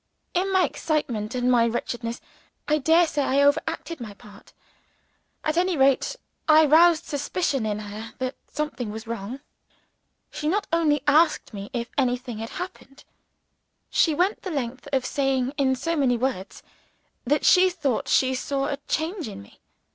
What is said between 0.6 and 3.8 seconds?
excitement and my wretchedness, I daresay I over